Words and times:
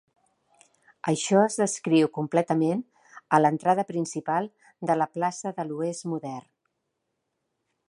Això 1.11 1.41
es 1.49 1.57
descriu 1.63 2.07
completament 2.15 2.81
a 3.37 3.41
l'entrada 3.43 3.87
principal 3.91 4.49
de 4.91 4.99
la 5.03 5.09
plaça 5.19 5.55
de 5.61 5.69
l'oest 5.69 6.11
modern. 6.15 6.51